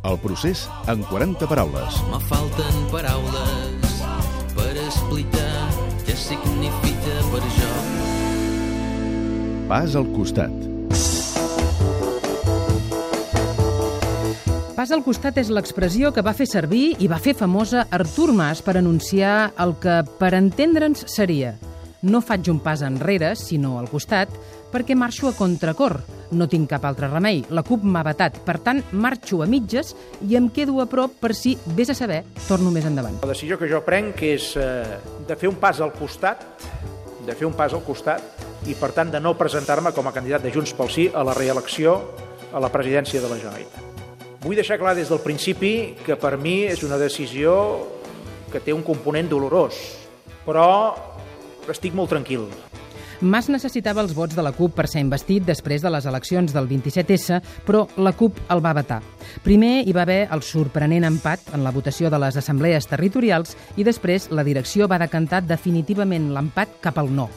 El 0.00 0.16
procés 0.16 0.62
en 0.88 1.02
40 1.04 1.44
paraules. 1.44 1.96
Me 2.08 2.18
falten 2.24 2.76
paraules 2.88 3.98
per 4.56 4.70
explicar 4.86 5.66
què 6.06 6.16
significa 6.16 7.18
per 7.28 7.42
jo. 7.58 7.68
Pas 9.68 9.98
al 10.00 10.08
costat. 10.16 10.56
Pas 14.72 14.88
al 14.96 15.04
costat 15.04 15.36
és 15.36 15.52
l'expressió 15.52 16.14
que 16.16 16.24
va 16.24 16.32
fer 16.32 16.48
servir 16.48 16.94
i 17.04 17.10
va 17.12 17.20
fer 17.20 17.36
famosa 17.36 17.84
Artur 17.92 18.32
Mas 18.32 18.64
per 18.64 18.78
anunciar 18.80 19.50
el 19.60 19.76
que, 19.82 20.00
per 20.16 20.32
entendre'ns, 20.38 21.04
seria 21.12 21.58
no 22.02 22.20
faig 22.24 22.48
un 22.48 22.60
pas 22.64 22.82
enrere, 22.86 23.34
sinó 23.36 23.78
al 23.78 23.90
costat, 23.90 24.30
perquè 24.72 24.94
marxo 24.96 25.28
a 25.28 25.34
contracor. 25.36 25.98
No 26.32 26.46
tinc 26.48 26.70
cap 26.70 26.84
altre 26.86 27.10
remei. 27.10 27.42
La 27.50 27.64
CUP 27.66 27.82
m'ha 27.84 28.04
vetat. 28.06 28.38
Per 28.46 28.56
tant, 28.64 28.82
marxo 28.92 29.42
a 29.42 29.48
mitges 29.50 29.94
i 30.28 30.36
em 30.38 30.48
quedo 30.54 30.80
a 30.80 30.86
prop 30.88 31.18
per 31.20 31.34
si, 31.34 31.56
vés 31.76 31.90
a 31.90 31.98
saber, 31.98 32.22
torno 32.46 32.70
més 32.70 32.86
endavant. 32.88 33.18
La 33.24 33.32
decisió 33.32 33.58
que 33.58 33.68
jo 33.70 33.82
prenc 33.86 34.22
és 34.30 34.52
eh, 34.56 34.96
de 35.28 35.36
fer 35.36 35.50
un 35.50 35.58
pas 35.60 35.82
al 35.82 35.92
costat, 35.98 36.46
de 37.26 37.36
fer 37.36 37.48
un 37.48 37.56
pas 37.58 37.74
al 37.74 37.84
costat 37.84 38.46
i, 38.66 38.74
per 38.78 38.92
tant, 38.96 39.10
de 39.12 39.20
no 39.20 39.36
presentar-me 39.38 39.92
com 39.96 40.06
a 40.08 40.14
candidat 40.14 40.44
de 40.44 40.52
Junts 40.54 40.74
pel 40.78 40.90
Sí 40.92 41.10
a 41.12 41.24
la 41.26 41.36
reelecció 41.36 41.98
a 42.52 42.60
la 42.62 42.70
presidència 42.72 43.20
de 43.22 43.28
la 43.30 43.38
Generalitat. 43.38 43.86
Vull 44.40 44.56
deixar 44.56 44.78
clar 44.80 44.94
des 44.96 45.10
del 45.12 45.20
principi 45.20 45.94
que 46.00 46.16
per 46.16 46.38
mi 46.40 46.62
és 46.64 46.80
una 46.86 46.96
decisió 46.96 47.52
que 48.50 48.62
té 48.64 48.72
un 48.72 48.82
component 48.82 49.28
dolorós, 49.28 49.76
però 50.46 50.70
estic 51.74 51.94
molt 51.96 52.10
tranquil. 52.12 52.48
Mas 53.20 53.50
necessitava 53.52 54.00
els 54.00 54.14
vots 54.16 54.32
de 54.32 54.40
la 54.40 54.54
CUP 54.56 54.72
per 54.72 54.86
ser 54.88 55.02
investit 55.04 55.44
després 55.44 55.82
de 55.84 55.90
les 55.92 56.06
eleccions 56.08 56.54
del 56.56 56.64
27S, 56.70 57.42
però 57.66 57.82
la 58.00 58.14
CUP 58.16 58.38
el 58.48 58.62
va 58.64 58.72
vetar. 58.72 59.02
Primer 59.44 59.82
hi 59.84 59.92
va 59.92 60.06
haver 60.06 60.22
el 60.32 60.40
sorprenent 60.40 61.04
empat 61.04 61.52
en 61.52 61.60
la 61.66 61.72
votació 61.74 62.08
de 62.08 62.18
les 62.22 62.40
assemblees 62.40 62.88
territorials 62.88 63.52
i 63.76 63.84
després 63.84 64.30
la 64.32 64.44
direcció 64.46 64.88
va 64.88 65.02
decantar 65.02 65.42
definitivament 65.44 66.30
l'empat 66.32 66.80
cap 66.80 66.96
al 66.96 67.12
no. 67.12 67.28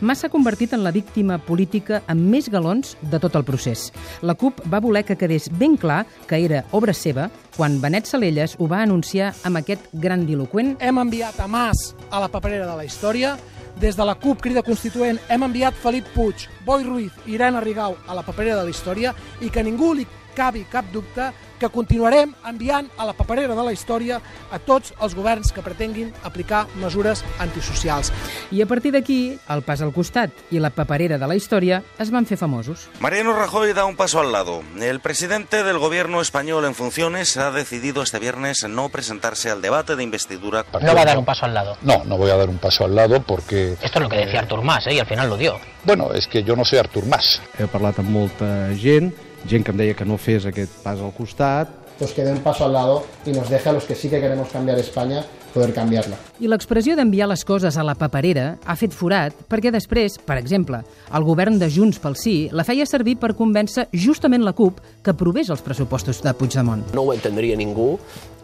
Mas 0.00 0.22
s'ha 0.22 0.30
convertit 0.32 0.72
en 0.72 0.84
la 0.84 0.92
víctima 0.92 1.36
política 1.44 2.02
amb 2.08 2.24
més 2.32 2.48
galons 2.52 2.94
de 3.00 3.20
tot 3.20 3.34
el 3.36 3.44
procés. 3.44 3.90
La 4.20 4.36
CUP 4.36 4.60
va 4.72 4.80
voler 4.80 5.04
que 5.04 5.16
quedés 5.16 5.50
ben 5.52 5.76
clar 5.80 6.06
que 6.28 6.40
era 6.40 6.64
obra 6.72 6.92
seva 6.96 7.28
quan 7.56 7.80
Benet 7.80 8.08
Salelles 8.08 8.56
ho 8.58 8.68
va 8.68 8.80
anunciar 8.84 9.34
amb 9.44 9.60
aquest 9.60 9.88
grandiloquent 9.92 10.76
Hem 10.80 11.00
enviat 11.00 11.40
a 11.40 11.48
Mas 11.48 11.94
a 12.10 12.20
la 12.20 12.28
paperera 12.32 12.68
de 12.68 12.76
la 12.76 12.84
història 12.88 13.36
des 13.78 13.96
de 13.96 14.04
la 14.04 14.14
CUP 14.14 14.40
Crida 14.42 14.62
Constituent 14.66 15.20
hem 15.28 15.44
enviat 15.46 15.76
Felip 15.76 16.08
Puig, 16.14 16.48
Boi 16.66 16.84
Ruiz 16.84 17.12
i 17.26 17.36
Irene 17.36 17.60
Rigau 17.60 17.96
a 18.06 18.16
la 18.16 18.24
paperera 18.26 18.58
de 18.58 18.64
la 18.68 18.74
història 18.74 19.14
i 19.40 19.50
que 19.50 19.62
ningú 19.62 19.92
li 19.94 20.06
cabi 20.34 20.64
cap 20.70 20.90
dubte 20.92 21.30
que 21.60 21.68
continuarem 21.68 22.32
enviant 22.48 22.88
a 22.96 23.04
la 23.04 23.12
paperera 23.12 23.54
de 23.54 23.62
la 23.62 23.74
història 23.76 24.16
a 24.50 24.58
tots 24.58 24.94
els 25.04 25.14
governs 25.14 25.52
que 25.52 25.60
pretenguin 25.62 26.08
aplicar 26.24 26.64
mesures 26.80 27.20
antisocials. 27.38 28.08
I 28.50 28.62
a 28.64 28.66
partir 28.66 28.94
d'aquí, 28.96 29.36
el 29.52 29.62
pas 29.62 29.82
al 29.84 29.92
costat 29.92 30.32
i 30.50 30.58
la 30.58 30.72
paperera 30.72 31.18
de 31.20 31.28
la 31.28 31.36
història 31.36 31.82
es 32.00 32.10
van 32.10 32.24
fer 32.24 32.38
famosos. 32.40 32.88
Mariano 33.00 33.36
Rajoy 33.36 33.74
da 33.76 33.84
un 33.84 33.96
paso 33.96 34.20
al 34.20 34.32
lado. 34.32 34.62
El 34.80 35.00
presidente 35.00 35.62
del 35.62 35.78
gobierno 35.78 36.22
español 36.22 36.64
en 36.64 36.74
funciones 36.74 37.36
ha 37.36 37.50
decidido 37.50 38.02
este 38.02 38.18
viernes 38.18 38.64
no 38.68 38.88
presentarse 38.88 39.50
al 39.50 39.60
debate 39.60 39.96
de 39.96 40.02
investidura. 40.02 40.64
No 40.80 40.94
va 40.94 41.02
a 41.02 41.04
dar 41.04 41.18
un 41.18 41.26
paso 41.26 41.44
al 41.44 41.52
lado. 41.52 41.76
No, 41.82 42.04
no 42.06 42.16
voy 42.16 42.30
a 42.30 42.36
dar 42.36 42.48
un 42.48 42.58
paso 42.58 42.84
al 42.86 42.94
lado 42.94 43.20
porque... 43.22 43.74
Esto 43.82 43.98
es 43.98 44.00
lo 44.00 44.08
que 44.08 44.16
decía 44.16 44.40
Artur 44.40 44.62
Mas, 44.62 44.86
¿eh? 44.86 44.94
y 44.94 44.98
al 44.98 45.06
final 45.06 45.28
lo 45.28 45.36
dio. 45.36 45.60
Bueno, 45.84 46.12
es 46.14 46.26
que 46.26 46.42
yo 46.42 46.56
no 46.56 46.64
soy 46.64 46.78
Artur 46.78 47.04
Mas. 47.06 47.40
He 47.58 47.66
parlat 47.68 47.98
amb 48.00 48.10
molta 48.12 48.46
gent, 48.76 49.10
gent 49.46 49.64
que 49.64 49.72
em 49.72 49.78
deia 49.80 49.94
que 49.96 50.04
no 50.04 50.18
fes 50.20 50.46
aquest 50.48 50.82
pas 50.84 51.00
al 51.00 51.12
costat. 51.16 51.70
Pues 52.00 52.14
que 52.16 52.24
dé 52.24 52.32
un 52.32 52.40
paso 52.40 52.64
al 52.64 52.72
lado 52.72 53.04
y 53.26 53.30
nos 53.30 53.50
deje 53.50 53.68
a 53.68 53.72
los 53.74 53.84
que 53.84 53.94
sí 53.94 54.08
que 54.08 54.20
queremos 54.20 54.48
cambiar 54.48 54.78
España 54.78 55.22
poder 55.52 55.74
canviar-la. 55.74 56.16
I 56.40 56.48
l'expressió 56.48 56.94
d'enviar 56.96 57.28
les 57.28 57.42
coses 57.44 57.76
a 57.76 57.84
la 57.84 57.92
paperera 57.98 58.54
ha 58.64 58.76
fet 58.78 58.94
forat 58.96 59.36
perquè 59.50 59.68
després, 59.74 60.16
per 60.24 60.38
exemple, 60.40 60.80
el 61.12 61.26
govern 61.26 61.58
de 61.60 61.68
Junts 61.68 62.00
pel 62.00 62.16
Sí 62.16 62.48
la 62.56 62.64
feia 62.64 62.86
servir 62.88 63.18
per 63.20 63.34
convèncer 63.36 63.90
justament 63.92 64.46
la 64.46 64.54
CUP 64.56 64.80
que 65.04 65.12
aprovés 65.12 65.52
els 65.52 65.60
pressupostos 65.60 66.22
de 66.24 66.32
Puigdemont. 66.32 66.86
No 66.96 67.04
ho 67.04 67.12
entendria 67.12 67.58
ningú 67.58 67.98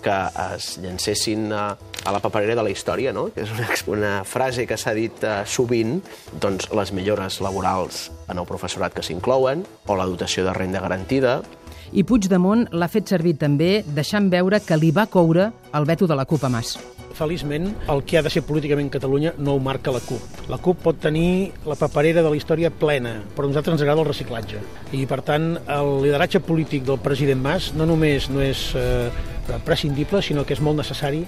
que 0.05 0.17
es 0.55 0.77
llancessin 0.83 1.49
a, 1.57 1.65
a 2.05 2.13
la 2.13 2.21
paperera 2.21 2.55
de 2.55 2.63
la 2.63 2.71
història, 2.71 3.11
no? 3.17 3.31
És 3.35 3.51
una, 3.51 3.69
una 3.97 4.13
frase 4.29 4.67
que 4.69 4.77
s'ha 4.79 4.93
dit 4.95 5.25
uh, 5.25 5.41
sovint, 5.49 5.97
doncs 6.43 6.69
les 6.77 6.93
millores 6.95 7.41
laborals 7.43 8.11
en 8.29 8.39
el 8.39 8.47
professorat 8.47 8.95
que 8.95 9.03
s'inclouen, 9.03 9.65
o 9.87 9.97
la 9.99 10.07
dotació 10.07 10.45
de 10.47 10.55
renda 10.55 10.85
garantida, 10.85 11.41
i 11.97 12.05
Puigdemont 12.05 12.67
l'ha 12.77 12.89
fet 12.93 13.09
servir 13.09 13.39
també 13.41 13.81
deixant 13.97 14.29
veure 14.29 14.61
que 14.61 14.77
li 14.77 14.91
va 14.93 15.07
coure 15.09 15.49
el 15.73 15.87
veto 15.89 16.05
de 16.07 16.19
la 16.19 16.27
CUP 16.29 16.45
a 16.45 16.51
Mas. 16.53 16.75
Feliçment, 17.17 17.71
el 17.89 18.03
que 18.05 18.19
ha 18.19 18.23
de 18.23 18.29
ser 18.29 18.43
políticament 18.45 18.91
Catalunya 18.93 19.33
no 19.39 19.55
ho 19.57 19.63
marca 19.65 19.95
la 19.95 20.03
CUP. 20.05 20.45
La 20.53 20.61
CUP 20.61 20.83
pot 20.85 21.01
tenir 21.01 21.55
la 21.65 21.79
paperera 21.81 22.21
de 22.21 22.29
la 22.29 22.37
història 22.37 22.69
plena, 22.69 23.17
però 23.33 23.49
a 23.49 23.55
nosaltres 23.55 23.79
ens 23.79 23.87
agrada 23.87 24.05
el 24.05 24.11
reciclatge. 24.11 24.61
I, 24.93 25.07
per 25.09 25.23
tant, 25.25 25.55
el 25.65 25.93
lideratge 26.05 26.45
polític 26.45 26.85
del 26.85 27.01
president 27.01 27.41
Mas 27.41 27.73
no 27.73 27.89
només 27.89 28.29
no 28.29 28.45
és 28.45 28.69
eh, 28.77 29.09
prescindible, 29.65 30.21
sinó 30.21 30.45
que 30.45 30.53
és 30.53 30.61
molt 30.61 30.85
necessari. 30.85 31.25